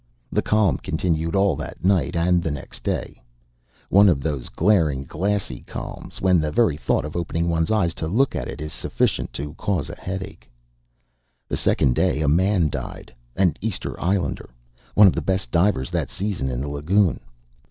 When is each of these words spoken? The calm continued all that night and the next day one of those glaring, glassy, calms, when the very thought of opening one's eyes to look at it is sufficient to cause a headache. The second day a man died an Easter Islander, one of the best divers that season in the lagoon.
The 0.31 0.41
calm 0.41 0.79
continued 0.79 1.35
all 1.35 1.55
that 1.57 1.85
night 1.85 2.15
and 2.15 2.41
the 2.41 2.49
next 2.49 2.81
day 2.83 3.21
one 3.89 4.09
of 4.09 4.19
those 4.23 4.49
glaring, 4.49 5.03
glassy, 5.03 5.59
calms, 5.67 6.19
when 6.19 6.41
the 6.41 6.49
very 6.49 6.75
thought 6.75 7.05
of 7.05 7.15
opening 7.15 7.47
one's 7.49 7.69
eyes 7.69 7.93
to 8.01 8.07
look 8.07 8.35
at 8.35 8.47
it 8.47 8.61
is 8.61 8.73
sufficient 8.73 9.31
to 9.33 9.53
cause 9.59 9.91
a 9.91 9.95
headache. 9.95 10.49
The 11.47 11.55
second 11.55 11.93
day 11.93 12.21
a 12.21 12.27
man 12.27 12.67
died 12.67 13.13
an 13.35 13.53
Easter 13.61 13.93
Islander, 13.99 14.49
one 14.95 15.05
of 15.05 15.13
the 15.13 15.21
best 15.21 15.51
divers 15.51 15.91
that 15.91 16.09
season 16.09 16.49
in 16.49 16.61
the 16.61 16.67
lagoon. 16.67 17.19